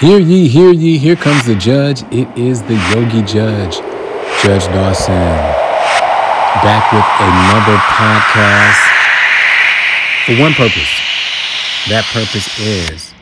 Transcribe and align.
Hear 0.00 0.18
ye, 0.18 0.46
hear 0.46 0.72
ye, 0.74 0.98
here 0.98 1.16
comes 1.16 1.46
the 1.46 1.54
judge. 1.54 2.02
It 2.12 2.28
is 2.36 2.62
the 2.64 2.74
Yogi 2.92 3.22
Judge, 3.22 3.76
Judge 4.44 4.66
Dawson, 4.66 5.14
back 6.60 6.92
with 6.92 7.08
another 7.24 7.78
podcast 7.96 8.76
for 10.26 10.38
one 10.38 10.52
purpose. 10.52 11.00
That 11.88 12.04
purpose 12.12 12.58
is 12.60 13.14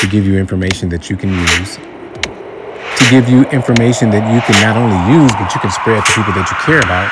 to 0.00 0.08
give 0.08 0.26
you 0.26 0.36
information 0.36 0.88
that 0.88 1.08
you 1.08 1.16
can 1.16 1.30
use, 1.32 1.76
to 1.76 3.08
give 3.08 3.28
you 3.28 3.44
information 3.50 4.10
that 4.10 4.26
you 4.34 4.40
can 4.50 4.60
not 4.66 4.76
only 4.76 4.98
use, 5.22 5.30
but 5.30 5.54
you 5.54 5.60
can 5.60 5.70
spread 5.70 6.04
to 6.04 6.12
people 6.12 6.32
that 6.32 6.50
you 6.50 6.56
care 6.66 6.80
about. 6.80 7.06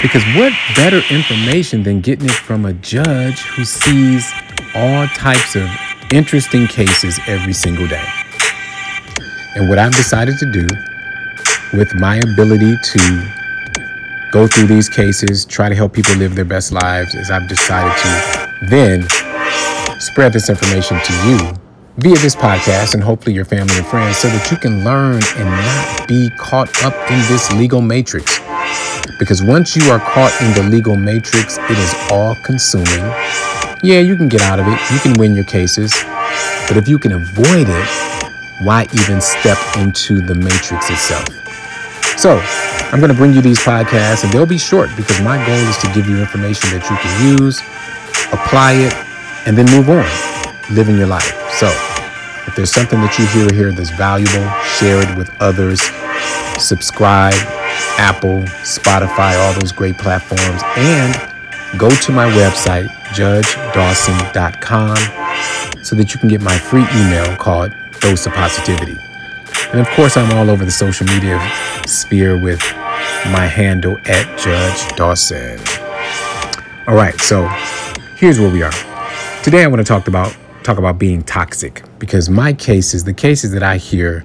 Because 0.00 0.22
what 0.38 0.52
better 0.76 1.02
information 1.12 1.82
than 1.82 2.02
getting 2.02 2.26
it 2.26 2.38
from 2.38 2.66
a 2.66 2.72
judge 2.72 3.40
who 3.40 3.64
sees 3.64 4.30
all 4.76 5.08
types 5.08 5.56
of 5.56 5.68
interesting 6.12 6.66
cases 6.66 7.20
every 7.28 7.52
single 7.52 7.86
day. 7.86 8.04
And 9.54 9.68
what 9.68 9.78
I've 9.78 9.94
decided 9.94 10.38
to 10.38 10.50
do 10.50 10.66
with 11.72 11.94
my 11.94 12.16
ability 12.16 12.74
to 12.76 13.32
go 14.32 14.46
through 14.46 14.66
these 14.66 14.88
cases, 14.88 15.44
try 15.44 15.68
to 15.68 15.74
help 15.74 15.92
people 15.92 16.14
live 16.16 16.34
their 16.34 16.44
best 16.44 16.72
lives, 16.72 17.14
is 17.14 17.30
I've 17.30 17.48
decided 17.48 17.96
to 18.02 18.66
then 18.66 19.08
spread 20.00 20.32
this 20.32 20.50
information 20.50 20.98
to 21.04 21.12
you 21.28 21.38
via 21.98 22.16
this 22.18 22.34
podcast 22.34 22.94
and 22.94 23.02
hopefully 23.02 23.34
your 23.34 23.44
family 23.44 23.74
and 23.76 23.86
friends 23.86 24.16
so 24.16 24.28
that 24.28 24.50
you 24.50 24.56
can 24.56 24.84
learn 24.84 25.20
and 25.36 25.48
not 25.48 26.08
be 26.08 26.30
caught 26.38 26.84
up 26.84 26.94
in 27.10 27.18
this 27.28 27.52
legal 27.52 27.80
matrix. 27.80 28.40
Because 29.18 29.42
once 29.42 29.76
you 29.76 29.90
are 29.90 30.00
caught 30.00 30.34
in 30.40 30.52
the 30.54 30.70
legal 30.70 30.96
matrix, 30.96 31.58
it 31.58 31.78
is 31.78 31.94
all 32.10 32.34
consuming 32.44 33.04
yeah, 33.82 34.00
you 34.00 34.16
can 34.16 34.28
get 34.28 34.42
out 34.42 34.60
of 34.60 34.66
it. 34.66 34.78
You 34.92 34.98
can 35.00 35.18
win 35.18 35.34
your 35.34 35.44
cases. 35.44 35.92
But 36.68 36.76
if 36.76 36.86
you 36.88 36.98
can 36.98 37.12
avoid 37.12 37.68
it, 37.68 37.88
why 38.62 38.86
even 38.92 39.20
step 39.20 39.58
into 39.78 40.20
the 40.20 40.34
matrix 40.34 40.90
itself? 40.90 41.26
So, 42.18 42.38
I'm 42.92 43.00
going 43.00 43.10
to 43.10 43.16
bring 43.16 43.32
you 43.32 43.40
these 43.40 43.58
podcasts, 43.58 44.24
and 44.24 44.32
they'll 44.32 44.44
be 44.44 44.58
short 44.58 44.90
because 44.96 45.20
my 45.22 45.44
goal 45.46 45.56
is 45.56 45.78
to 45.78 45.90
give 45.94 46.06
you 46.06 46.18
information 46.18 46.70
that 46.70 46.84
you 46.90 46.96
can 46.96 47.38
use, 47.38 47.60
apply 48.32 48.72
it, 48.72 48.92
and 49.46 49.56
then 49.56 49.64
move 49.66 49.88
on, 49.88 50.04
living 50.74 50.98
your 50.98 51.06
life. 51.06 51.32
So, 51.52 51.68
if 52.46 52.54
there's 52.56 52.70
something 52.70 53.00
that 53.00 53.18
you 53.18 53.26
hear 53.28 53.50
here 53.52 53.72
that's 53.72 53.90
valuable, 53.90 54.50
share 54.76 55.00
it 55.00 55.16
with 55.16 55.30
others. 55.40 55.80
Subscribe, 56.58 57.34
Apple, 57.96 58.42
Spotify, 58.62 59.38
all 59.38 59.58
those 59.58 59.72
great 59.72 59.96
platforms, 59.96 60.62
and 60.76 61.14
go 61.78 61.88
to 61.88 62.12
my 62.12 62.28
website, 62.30 62.90
judgedawson.com, 63.14 64.96
so 65.84 65.96
that 65.96 66.12
you 66.12 66.20
can 66.20 66.28
get 66.28 66.40
my 66.40 66.56
free 66.56 66.86
email 66.94 67.36
called 67.36 67.72
Dose 68.00 68.26
of 68.26 68.32
Positivity. 68.32 68.96
And 69.72 69.80
of 69.80 69.88
course, 69.90 70.16
I'm 70.16 70.36
all 70.36 70.50
over 70.50 70.64
the 70.64 70.70
social 70.70 71.06
media 71.06 71.40
sphere 71.86 72.42
with 72.42 72.60
my 73.26 73.46
handle 73.46 73.96
at 74.06 74.38
Judge 74.38 74.96
Dawson. 74.96 75.60
All 76.88 76.94
right, 76.94 77.18
so 77.20 77.46
here's 78.16 78.38
where 78.40 78.50
we 78.50 78.62
are. 78.62 78.72
Today 79.42 79.62
I 79.64 79.66
want 79.66 79.80
to 79.80 79.84
talk 79.84 80.08
about 80.08 80.36
talk 80.62 80.78
about 80.78 80.98
being 80.98 81.22
toxic 81.22 81.82
because 81.98 82.28
my 82.28 82.52
cases, 82.52 83.04
the 83.04 83.14
cases 83.14 83.52
that 83.52 83.62
I 83.62 83.76
hear 83.76 84.24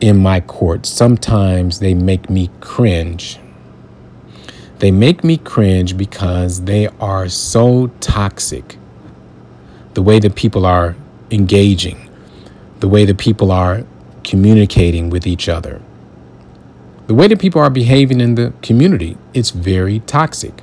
in 0.00 0.18
my 0.18 0.40
court, 0.40 0.86
sometimes 0.86 1.78
they 1.78 1.94
make 1.94 2.28
me 2.28 2.50
cringe 2.60 3.38
they 4.84 4.90
make 4.90 5.24
me 5.24 5.38
cringe 5.38 5.96
because 5.96 6.64
they 6.64 6.88
are 7.00 7.26
so 7.26 7.86
toxic. 8.00 8.76
The 9.94 10.02
way 10.02 10.18
that 10.18 10.34
people 10.34 10.66
are 10.66 10.94
engaging, 11.30 12.10
the 12.80 12.88
way 12.88 13.06
that 13.06 13.16
people 13.16 13.50
are 13.50 13.84
communicating 14.24 15.08
with 15.08 15.26
each 15.26 15.48
other, 15.48 15.80
the 17.06 17.14
way 17.14 17.28
that 17.28 17.38
people 17.38 17.62
are 17.62 17.70
behaving 17.70 18.20
in 18.20 18.34
the 18.34 18.52
community, 18.60 19.16
it's 19.32 19.52
very 19.52 20.00
toxic. 20.00 20.62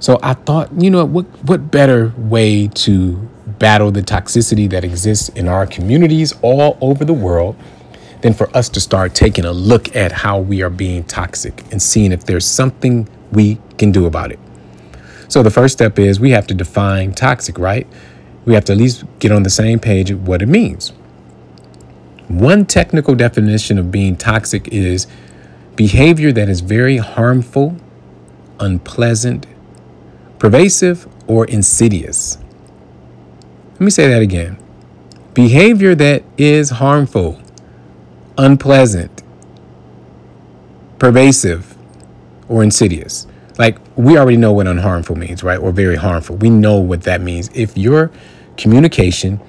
So 0.00 0.18
I 0.20 0.34
thought, 0.34 0.72
you 0.76 0.90
know, 0.90 1.04
what 1.04 1.26
what 1.44 1.70
better 1.70 2.12
way 2.16 2.66
to 2.66 3.14
battle 3.60 3.92
the 3.92 4.02
toxicity 4.02 4.68
that 4.70 4.82
exists 4.82 5.28
in 5.28 5.46
our 5.46 5.64
communities 5.64 6.34
all 6.42 6.76
over 6.80 7.04
the 7.04 7.14
world 7.14 7.54
than 8.22 8.34
for 8.34 8.48
us 8.56 8.68
to 8.70 8.80
start 8.80 9.14
taking 9.14 9.44
a 9.44 9.52
look 9.52 9.94
at 9.94 10.10
how 10.10 10.40
we 10.40 10.60
are 10.60 10.70
being 10.70 11.04
toxic 11.04 11.62
and 11.70 11.80
seeing 11.80 12.10
if 12.10 12.24
there's 12.24 12.44
something 12.44 13.08
we 13.32 13.58
can 13.78 13.92
do 13.92 14.06
about 14.06 14.32
it. 14.32 14.38
So 15.28 15.42
the 15.42 15.50
first 15.50 15.72
step 15.72 15.98
is 15.98 16.20
we 16.20 16.30
have 16.30 16.46
to 16.48 16.54
define 16.54 17.12
toxic, 17.12 17.58
right? 17.58 17.86
We 18.44 18.54
have 18.54 18.64
to 18.66 18.72
at 18.72 18.78
least 18.78 19.04
get 19.18 19.32
on 19.32 19.42
the 19.42 19.50
same 19.50 19.78
page 19.78 20.10
of 20.10 20.28
what 20.28 20.42
it 20.42 20.46
means. 20.46 20.92
One 22.28 22.66
technical 22.66 23.14
definition 23.14 23.78
of 23.78 23.90
being 23.90 24.16
toxic 24.16 24.68
is 24.68 25.06
behavior 25.76 26.32
that 26.32 26.48
is 26.48 26.60
very 26.60 26.98
harmful, 26.98 27.76
unpleasant, 28.60 29.46
pervasive, 30.38 31.08
or 31.26 31.46
insidious. 31.46 32.38
Let 33.72 33.80
me 33.80 33.90
say 33.90 34.08
that 34.08 34.22
again. 34.22 34.58
Behavior 35.32 35.94
that 35.96 36.22
is 36.38 36.70
harmful, 36.70 37.40
unpleasant, 38.38 39.22
pervasive, 40.98 41.73
or 42.48 42.62
insidious. 42.62 43.26
Like 43.58 43.78
we 43.96 44.18
already 44.18 44.36
know 44.36 44.52
what 44.52 44.66
unharmful 44.66 45.16
means, 45.16 45.42
right? 45.44 45.58
Or 45.58 45.72
very 45.72 45.96
harmful. 45.96 46.36
We 46.36 46.50
know 46.50 46.78
what 46.78 47.02
that 47.02 47.20
means. 47.20 47.50
If 47.54 47.76
your 47.76 48.10
communication, 48.56 49.40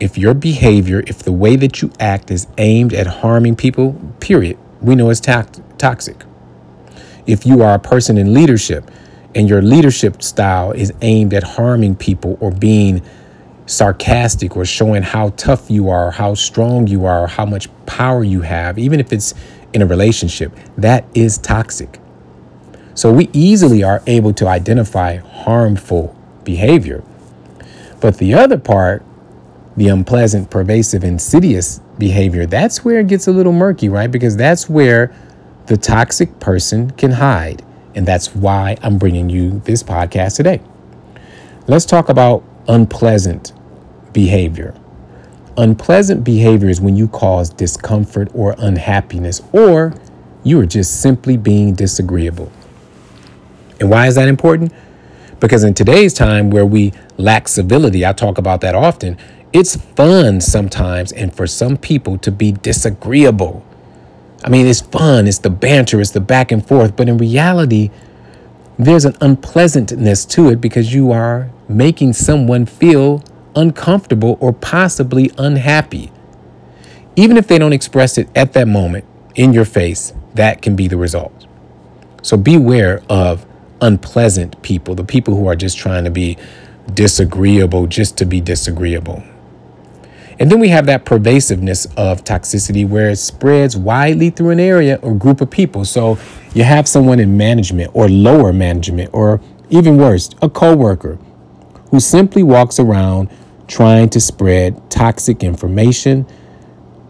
if 0.00 0.18
your 0.18 0.34
behavior, 0.34 1.02
if 1.06 1.20
the 1.20 1.32
way 1.32 1.56
that 1.56 1.80
you 1.80 1.92
act 2.00 2.30
is 2.30 2.46
aimed 2.58 2.92
at 2.92 3.06
harming 3.06 3.56
people, 3.56 3.94
period, 4.20 4.58
we 4.80 4.94
know 4.96 5.10
it's 5.10 5.20
to- 5.20 5.46
toxic. 5.78 6.24
If 7.26 7.46
you 7.46 7.62
are 7.62 7.74
a 7.74 7.78
person 7.78 8.18
in 8.18 8.34
leadership 8.34 8.90
and 9.34 9.48
your 9.48 9.62
leadership 9.62 10.22
style 10.22 10.72
is 10.72 10.92
aimed 11.02 11.32
at 11.32 11.44
harming 11.44 11.96
people 11.96 12.36
or 12.40 12.50
being 12.50 13.02
sarcastic 13.66 14.56
or 14.56 14.64
showing 14.64 15.02
how 15.02 15.30
tough 15.30 15.70
you 15.70 15.88
are, 15.88 16.10
how 16.10 16.34
strong 16.34 16.88
you 16.88 17.06
are, 17.06 17.28
how 17.28 17.46
much 17.46 17.68
power 17.86 18.24
you 18.24 18.40
have, 18.42 18.78
even 18.78 18.98
if 18.98 19.12
it's 19.12 19.34
in 19.72 19.82
a 19.82 19.86
relationship, 19.86 20.52
that 20.76 21.04
is 21.14 21.38
toxic. 21.38 22.00
So 22.94 23.12
we 23.12 23.30
easily 23.32 23.82
are 23.82 24.02
able 24.06 24.32
to 24.34 24.46
identify 24.46 25.16
harmful 25.16 26.16
behavior. 26.44 27.02
But 28.00 28.18
the 28.18 28.34
other 28.34 28.58
part, 28.58 29.04
the 29.76 29.88
unpleasant, 29.88 30.50
pervasive, 30.50 31.04
insidious 31.04 31.80
behavior, 31.98 32.46
that's 32.46 32.84
where 32.84 33.00
it 33.00 33.06
gets 33.06 33.28
a 33.28 33.32
little 33.32 33.52
murky, 33.52 33.88
right? 33.88 34.10
Because 34.10 34.36
that's 34.36 34.68
where 34.68 35.14
the 35.66 35.76
toxic 35.76 36.38
person 36.40 36.90
can 36.90 37.12
hide. 37.12 37.64
And 37.94 38.06
that's 38.06 38.34
why 38.34 38.76
I'm 38.82 38.98
bringing 38.98 39.30
you 39.30 39.60
this 39.60 39.82
podcast 39.82 40.36
today. 40.36 40.60
Let's 41.66 41.84
talk 41.84 42.08
about 42.08 42.44
unpleasant 42.68 43.52
behavior. 44.12 44.74
Unpleasant 45.56 46.24
behavior 46.24 46.68
is 46.68 46.80
when 46.80 46.96
you 46.96 47.08
cause 47.08 47.50
discomfort 47.50 48.28
or 48.34 48.54
unhappiness, 48.58 49.42
or 49.52 49.94
you 50.42 50.58
are 50.60 50.66
just 50.66 51.00
simply 51.00 51.36
being 51.36 51.74
disagreeable. 51.74 52.50
And 53.82 53.90
why 53.90 54.06
is 54.06 54.14
that 54.14 54.28
important? 54.28 54.72
Because 55.40 55.64
in 55.64 55.74
today's 55.74 56.14
time 56.14 56.50
where 56.50 56.64
we 56.64 56.92
lack 57.16 57.48
civility, 57.48 58.06
I 58.06 58.12
talk 58.12 58.38
about 58.38 58.60
that 58.60 58.76
often, 58.76 59.18
it's 59.52 59.74
fun 59.74 60.40
sometimes 60.40 61.10
and 61.10 61.34
for 61.34 61.48
some 61.48 61.76
people 61.76 62.16
to 62.18 62.30
be 62.30 62.52
disagreeable. 62.52 63.66
I 64.44 64.50
mean, 64.50 64.68
it's 64.68 64.82
fun, 64.82 65.26
it's 65.26 65.38
the 65.38 65.50
banter, 65.50 66.00
it's 66.00 66.12
the 66.12 66.20
back 66.20 66.52
and 66.52 66.64
forth, 66.64 66.94
but 66.94 67.08
in 67.08 67.18
reality, 67.18 67.90
there's 68.78 69.04
an 69.04 69.16
unpleasantness 69.20 70.26
to 70.26 70.50
it 70.50 70.60
because 70.60 70.94
you 70.94 71.10
are 71.10 71.50
making 71.68 72.12
someone 72.12 72.66
feel 72.66 73.24
uncomfortable 73.56 74.38
or 74.38 74.52
possibly 74.52 75.32
unhappy. 75.38 76.12
Even 77.16 77.36
if 77.36 77.48
they 77.48 77.58
don't 77.58 77.72
express 77.72 78.16
it 78.16 78.28
at 78.36 78.52
that 78.52 78.68
moment 78.68 79.04
in 79.34 79.52
your 79.52 79.64
face, 79.64 80.12
that 80.34 80.62
can 80.62 80.76
be 80.76 80.86
the 80.86 80.96
result. 80.96 81.48
So 82.22 82.36
beware 82.36 83.02
of 83.08 83.44
unpleasant 83.82 84.62
people, 84.62 84.94
the 84.94 85.04
people 85.04 85.36
who 85.36 85.46
are 85.46 85.56
just 85.56 85.76
trying 85.76 86.04
to 86.04 86.10
be 86.10 86.38
disagreeable 86.94 87.86
just 87.86 88.16
to 88.18 88.24
be 88.24 88.40
disagreeable. 88.40 89.22
And 90.38 90.50
then 90.50 90.60
we 90.60 90.68
have 90.68 90.86
that 90.86 91.04
pervasiveness 91.04 91.86
of 91.96 92.24
toxicity 92.24 92.88
where 92.88 93.10
it 93.10 93.16
spreads 93.16 93.76
widely 93.76 94.30
through 94.30 94.50
an 94.50 94.60
area 94.60 94.98
or 95.02 95.14
group 95.14 95.40
of 95.40 95.50
people. 95.50 95.84
So 95.84 96.18
you 96.54 96.64
have 96.64 96.88
someone 96.88 97.20
in 97.20 97.36
management 97.36 97.90
or 97.94 98.08
lower 98.08 98.52
management 98.52 99.10
or 99.12 99.40
even 99.68 99.98
worse, 99.98 100.30
a 100.40 100.48
coworker 100.48 101.18
who 101.90 102.00
simply 102.00 102.42
walks 102.42 102.78
around 102.78 103.30
trying 103.68 104.08
to 104.10 104.20
spread 104.20 104.90
toxic 104.90 105.42
information, 105.42 106.26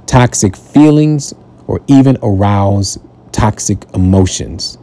toxic 0.07 0.57
feelings, 0.57 1.33
or 1.67 1.81
even 1.87 2.19
arouse 2.23 2.99
toxic 3.31 3.85
emotions. 3.95 4.79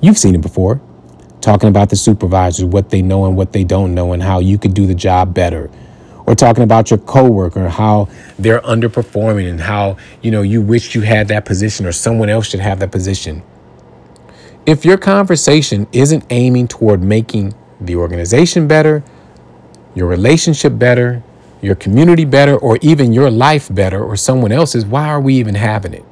You've 0.00 0.18
seen 0.18 0.34
it 0.34 0.42
before 0.42 0.80
talking 1.44 1.68
about 1.68 1.90
the 1.90 1.96
supervisors, 1.96 2.64
what 2.64 2.88
they 2.90 3.02
know 3.02 3.26
and 3.26 3.36
what 3.36 3.52
they 3.52 3.64
don't 3.64 3.94
know, 3.94 4.12
and 4.14 4.22
how 4.22 4.38
you 4.40 4.56
could 4.58 4.72
do 4.74 4.86
the 4.86 4.94
job 4.94 5.34
better. 5.34 5.70
or 6.26 6.34
talking 6.34 6.64
about 6.64 6.90
your 6.90 6.98
coworker, 6.98 7.68
how 7.68 8.08
they're 8.38 8.60
underperforming 8.60 9.46
and 9.48 9.60
how, 9.60 9.96
you 10.22 10.30
know, 10.30 10.42
you 10.42 10.60
wish 10.62 10.94
you 10.94 11.02
had 11.02 11.28
that 11.28 11.44
position 11.44 11.84
or 11.86 11.92
someone 11.92 12.28
else 12.30 12.48
should 12.48 12.60
have 12.60 12.78
that 12.80 12.90
position. 12.90 13.42
If 14.66 14.84
your 14.84 14.96
conversation 14.96 15.86
isn't 15.92 16.24
aiming 16.30 16.68
toward 16.68 17.02
making 17.02 17.54
the 17.80 17.96
organization 17.96 18.66
better, 18.66 19.02
your 19.94 20.06
relationship 20.08 20.78
better, 20.78 21.22
your 21.60 21.74
community 21.74 22.24
better, 22.24 22.56
or 22.56 22.78
even 22.82 23.12
your 23.12 23.30
life 23.30 23.72
better 23.72 24.02
or 24.02 24.16
someone 24.16 24.52
else's, 24.52 24.84
why 24.86 25.08
are 25.08 25.20
we 25.20 25.34
even 25.34 25.54
having 25.54 25.92
it? 25.94 26.04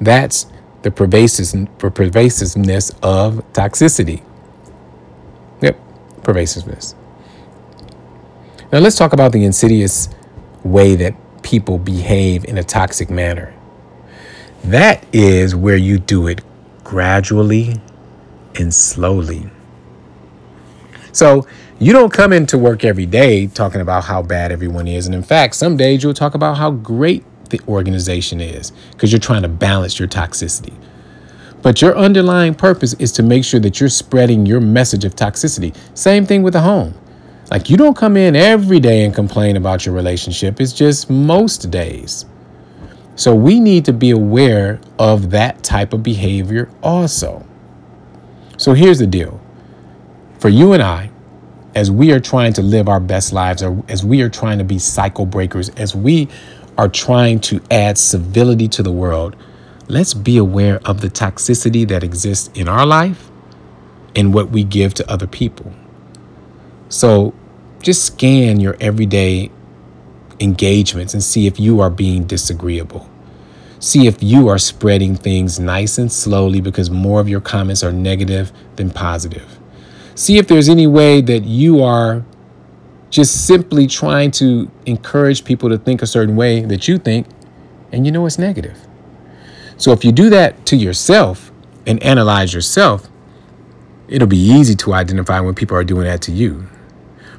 That's 0.00 0.46
the 0.82 0.90
pervasiveness 0.90 2.90
of 3.02 3.52
toxicity. 3.52 4.22
Pervasiveness. 6.22 6.94
Now 8.72 8.78
let's 8.78 8.96
talk 8.96 9.12
about 9.12 9.32
the 9.32 9.44
insidious 9.44 10.08
way 10.64 10.94
that 10.96 11.14
people 11.42 11.78
behave 11.78 12.44
in 12.44 12.56
a 12.58 12.64
toxic 12.64 13.10
manner. 13.10 13.54
That 14.64 15.04
is 15.12 15.54
where 15.54 15.76
you 15.76 15.98
do 15.98 16.28
it 16.28 16.40
gradually 16.84 17.80
and 18.54 18.72
slowly. 18.72 19.50
So 21.12 21.46
you 21.78 21.92
don't 21.92 22.12
come 22.12 22.32
into 22.32 22.56
work 22.56 22.84
every 22.84 23.06
day 23.06 23.48
talking 23.48 23.80
about 23.80 24.04
how 24.04 24.22
bad 24.22 24.52
everyone 24.52 24.86
is. 24.86 25.06
And 25.06 25.14
in 25.14 25.22
fact, 25.22 25.56
some 25.56 25.76
days 25.76 26.02
you'll 26.02 26.14
talk 26.14 26.34
about 26.34 26.56
how 26.56 26.70
great 26.70 27.24
the 27.50 27.60
organization 27.68 28.40
is 28.40 28.70
because 28.92 29.12
you're 29.12 29.18
trying 29.18 29.42
to 29.42 29.48
balance 29.48 29.98
your 29.98 30.08
toxicity. 30.08 30.74
But 31.62 31.80
your 31.80 31.96
underlying 31.96 32.54
purpose 32.54 32.94
is 32.94 33.12
to 33.12 33.22
make 33.22 33.44
sure 33.44 33.60
that 33.60 33.78
you're 33.78 33.88
spreading 33.88 34.44
your 34.44 34.60
message 34.60 35.04
of 35.04 35.14
toxicity. 35.14 35.76
Same 35.94 36.26
thing 36.26 36.42
with 36.42 36.54
the 36.54 36.60
home. 36.60 36.94
Like 37.50 37.70
you 37.70 37.76
don't 37.76 37.96
come 37.96 38.16
in 38.16 38.34
every 38.34 38.80
day 38.80 39.04
and 39.04 39.14
complain 39.14 39.56
about 39.56 39.86
your 39.86 39.94
relationship, 39.94 40.60
it's 40.60 40.72
just 40.72 41.08
most 41.08 41.70
days. 41.70 42.26
So 43.14 43.34
we 43.34 43.60
need 43.60 43.84
to 43.84 43.92
be 43.92 44.10
aware 44.10 44.80
of 44.98 45.30
that 45.30 45.62
type 45.62 45.92
of 45.92 46.02
behavior 46.02 46.70
also. 46.82 47.46
So 48.56 48.72
here's 48.72 48.98
the 48.98 49.06
deal 49.06 49.40
for 50.38 50.48
you 50.48 50.72
and 50.72 50.82
I, 50.82 51.10
as 51.74 51.90
we 51.90 52.10
are 52.12 52.20
trying 52.20 52.52
to 52.54 52.62
live 52.62 52.88
our 52.88 53.00
best 53.00 53.32
lives, 53.32 53.62
or 53.62 53.84
as 53.88 54.04
we 54.04 54.22
are 54.22 54.28
trying 54.28 54.58
to 54.58 54.64
be 54.64 54.78
cycle 54.78 55.26
breakers, 55.26 55.68
as 55.70 55.94
we 55.94 56.28
are 56.78 56.88
trying 56.88 57.38
to 57.40 57.60
add 57.70 57.98
civility 57.98 58.66
to 58.68 58.82
the 58.82 58.90
world, 58.90 59.36
let's 59.88 60.14
be 60.14 60.36
aware 60.36 60.80
of 60.84 61.00
the 61.00 61.08
toxicity 61.08 61.86
that 61.88 62.02
exists 62.02 62.50
in 62.54 62.68
our 62.68 62.86
life 62.86 63.30
and 64.14 64.34
what 64.34 64.50
we 64.50 64.64
give 64.64 64.94
to 64.94 65.10
other 65.10 65.26
people. 65.26 65.72
So 66.88 67.34
just 67.80 68.04
scan 68.04 68.60
your 68.60 68.76
everyday 68.80 69.50
engagements 70.40 71.14
and 71.14 71.22
see 71.22 71.46
if 71.46 71.58
you 71.58 71.80
are 71.80 71.90
being 71.90 72.24
disagreeable. 72.24 73.08
See 73.78 74.06
if 74.06 74.22
you 74.22 74.48
are 74.48 74.58
spreading 74.58 75.16
things 75.16 75.58
nice 75.58 75.98
and 75.98 76.12
slowly 76.12 76.60
because 76.60 76.90
more 76.90 77.20
of 77.20 77.28
your 77.28 77.40
comments 77.40 77.82
are 77.82 77.92
negative 77.92 78.52
than 78.76 78.90
positive. 78.90 79.58
See 80.14 80.38
if 80.38 80.46
there's 80.46 80.68
any 80.68 80.86
way 80.86 81.20
that 81.22 81.44
you 81.44 81.82
are 81.82 82.24
just 83.10 83.46
simply 83.46 83.86
trying 83.86 84.30
to 84.32 84.70
encourage 84.86 85.44
people 85.44 85.68
to 85.68 85.78
think 85.78 86.00
a 86.00 86.06
certain 86.06 86.36
way 86.36 86.60
that 86.60 86.88
you 86.88 86.98
think, 86.98 87.26
and 87.92 88.06
you 88.06 88.12
know 88.12 88.24
it's 88.24 88.38
negative. 88.38 88.78
So 89.82 89.90
if 89.90 90.04
you 90.04 90.12
do 90.12 90.30
that 90.30 90.64
to 90.66 90.76
yourself 90.76 91.50
and 91.88 92.00
analyze 92.04 92.54
yourself, 92.54 93.08
it'll 94.06 94.28
be 94.28 94.38
easy 94.38 94.76
to 94.76 94.92
identify 94.92 95.40
when 95.40 95.56
people 95.56 95.76
are 95.76 95.82
doing 95.82 96.04
that 96.04 96.22
to 96.22 96.30
you. 96.30 96.68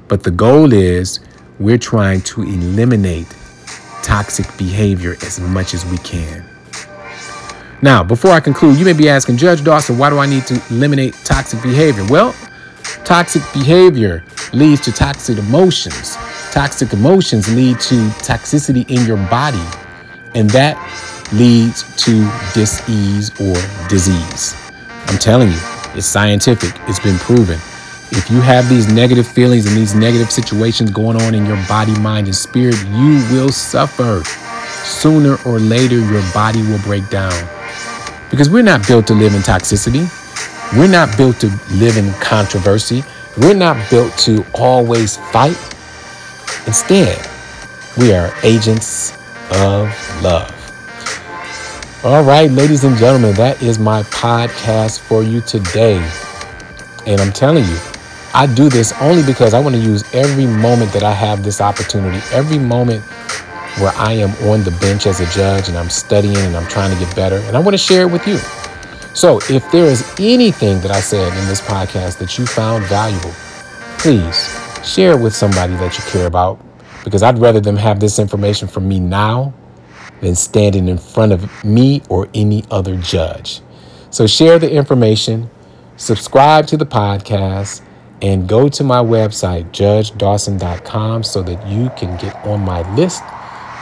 But 0.09 0.23
the 0.23 0.31
goal 0.31 0.73
is 0.73 1.21
we're 1.57 1.77
trying 1.77 2.19
to 2.23 2.41
eliminate 2.41 3.33
toxic 4.01 4.45
behavior 4.57 5.15
as 5.21 5.39
much 5.39 5.73
as 5.73 5.85
we 5.85 5.97
can. 5.99 6.43
Now, 7.81 8.03
before 8.03 8.31
I 8.31 8.41
conclude, 8.41 8.77
you 8.77 8.83
may 8.83 8.91
be 8.91 9.07
asking, 9.07 9.37
Judge 9.37 9.63
Dawson, 9.63 9.97
why 9.97 10.09
do 10.09 10.19
I 10.19 10.25
need 10.25 10.45
to 10.47 10.61
eliminate 10.69 11.13
toxic 11.23 11.63
behavior? 11.63 12.05
Well, 12.09 12.35
toxic 13.05 13.41
behavior 13.53 14.21
leads 14.51 14.81
to 14.81 14.91
toxic 14.91 15.37
emotions. 15.37 16.17
Toxic 16.51 16.91
emotions 16.91 17.55
lead 17.55 17.79
to 17.79 17.95
toxicity 18.19 18.85
in 18.89 19.07
your 19.07 19.15
body. 19.29 19.63
And 20.35 20.49
that 20.49 20.75
leads 21.33 21.83
to 22.05 22.29
disease 22.53 23.29
or 23.41 23.55
disease. 23.87 24.55
I'm 25.07 25.17
telling 25.17 25.49
you, 25.49 25.59
it's 25.95 26.05
scientific, 26.05 26.73
it's 26.87 26.99
been 26.99 27.17
proven. 27.17 27.59
If 28.11 28.29
you 28.29 28.41
have 28.41 28.69
these 28.69 28.91
negative 28.91 29.27
feelings 29.27 29.65
and 29.65 29.75
these 29.75 29.95
negative 29.95 30.31
situations 30.31 30.91
going 30.91 31.19
on 31.21 31.33
in 31.33 31.45
your 31.45 31.57
body, 31.67 31.97
mind, 31.99 32.27
and 32.27 32.35
spirit, 32.35 32.77
you 32.89 33.25
will 33.31 33.49
suffer. 33.49 34.23
Sooner 34.83 35.37
or 35.45 35.59
later, 35.59 35.97
your 35.97 36.21
body 36.33 36.61
will 36.61 36.79
break 36.79 37.09
down. 37.09 37.33
Because 38.29 38.49
we're 38.49 38.63
not 38.63 38.87
built 38.87 39.07
to 39.07 39.13
live 39.13 39.33
in 39.33 39.41
toxicity. 39.41 40.07
We're 40.77 40.87
not 40.87 41.17
built 41.17 41.39
to 41.39 41.47
live 41.71 41.97
in 41.97 42.13
controversy. 42.13 43.03
We're 43.37 43.55
not 43.55 43.89
built 43.89 44.15
to 44.19 44.45
always 44.53 45.17
fight. 45.31 45.57
Instead, 46.67 47.27
we 47.97 48.13
are 48.13 48.31
agents 48.43 49.13
of 49.51 49.89
love. 50.21 50.62
All 52.05 52.21
right, 52.21 52.51
ladies 52.51 52.83
and 52.83 52.97
gentlemen, 52.97 53.33
that 53.35 53.63
is 53.63 53.79
my 53.79 54.03
podcast 54.03 54.99
for 54.99 55.23
you 55.23 55.39
today. 55.39 56.05
And 57.07 57.21
I'm 57.21 57.31
telling 57.31 57.63
you, 57.63 57.77
I 58.33 58.45
do 58.45 58.67
this 58.67 58.91
only 58.99 59.23
because 59.23 59.53
I 59.53 59.61
want 59.61 59.75
to 59.75 59.81
use 59.81 60.03
every 60.13 60.45
moment 60.45 60.91
that 60.91 61.03
I 61.03 61.13
have 61.13 61.45
this 61.45 61.61
opportunity, 61.61 62.17
every 62.33 62.57
moment 62.57 63.03
where 63.79 63.93
I 63.95 64.11
am 64.11 64.31
on 64.49 64.65
the 64.65 64.77
bench 64.81 65.07
as 65.07 65.21
a 65.21 65.25
judge 65.27 65.69
and 65.69 65.77
I'm 65.77 65.89
studying 65.89 66.35
and 66.35 66.57
I'm 66.57 66.67
trying 66.67 66.93
to 66.93 66.99
get 66.99 67.15
better, 67.15 67.37
and 67.37 67.55
I 67.55 67.61
want 67.61 67.73
to 67.73 67.77
share 67.77 68.01
it 68.01 68.11
with 68.11 68.27
you. 68.27 68.37
So 69.15 69.39
if 69.49 69.71
there 69.71 69.85
is 69.85 70.03
anything 70.19 70.81
that 70.81 70.91
I 70.91 70.99
said 70.99 71.31
in 71.31 71.47
this 71.47 71.61
podcast 71.61 72.17
that 72.17 72.37
you 72.37 72.45
found 72.45 72.83
valuable, 72.87 73.31
please 73.97 74.53
share 74.83 75.13
it 75.13 75.21
with 75.21 75.33
somebody 75.33 75.75
that 75.75 75.97
you 75.97 76.03
care 76.11 76.27
about 76.27 76.59
because 77.05 77.23
I'd 77.23 77.39
rather 77.39 77.61
them 77.61 77.77
have 77.77 78.01
this 78.01 78.19
information 78.19 78.67
from 78.67 78.89
me 78.89 78.99
now 78.99 79.53
than 80.23 80.35
standing 80.35 80.87
in 80.87 80.97
front 80.97 81.33
of 81.33 81.63
me 81.63 82.01
or 82.09 82.29
any 82.33 82.63
other 82.71 82.95
judge. 82.95 83.61
So 84.09 84.25
share 84.25 84.57
the 84.57 84.71
information, 84.71 85.49
subscribe 85.97 86.65
to 86.67 86.77
the 86.77 86.85
podcast, 86.85 87.81
and 88.21 88.47
go 88.47 88.69
to 88.69 88.83
my 88.85 88.99
website, 88.99 89.69
judgedawson.com, 89.71 91.23
so 91.23 91.43
that 91.43 91.67
you 91.67 91.91
can 91.97 92.17
get 92.17 92.33
on 92.45 92.61
my 92.61 92.89
list 92.95 93.21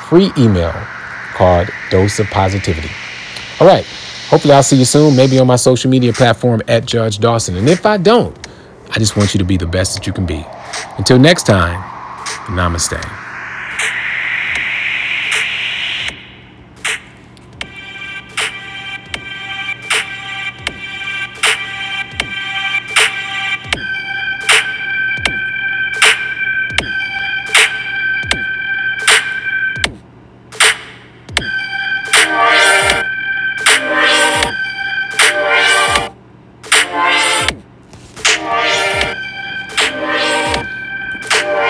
free 0.10 0.32
email 0.38 0.74
called 1.36 1.70
Dose 1.92 2.20
of 2.20 2.28
Positivity. 2.28 2.90
All 3.60 3.68
right. 3.68 3.86
Hopefully, 4.30 4.54
I'll 4.54 4.64
see 4.64 4.78
you 4.78 4.86
soon, 4.86 5.16
maybe 5.16 5.38
on 5.40 5.46
my 5.46 5.58
social 5.58 5.92
media 5.92 6.14
platform 6.14 6.62
at 6.68 6.86
Judge 6.86 7.20
Dawson. 7.20 7.56
And 7.58 7.70
if 7.70 7.86
I 7.86 7.98
don't, 7.98 8.36
I 8.90 8.98
just 8.98 9.16
want 9.16 9.34
you 9.34 9.38
to 9.40 9.44
be 9.44 9.58
the 9.58 9.68
best 9.68 9.94
that 9.94 10.08
you 10.08 10.14
can 10.14 10.26
be. 10.26 10.46
Until 10.98 11.20
next 11.20 11.44
time, 11.44 11.82
namaste. 12.48 13.21